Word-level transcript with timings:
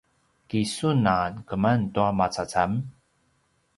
ki 0.49 0.61
sun 0.75 1.01
a 1.15 1.17
keman 1.47 1.81
tua 1.93 2.09
macacam? 2.17 2.71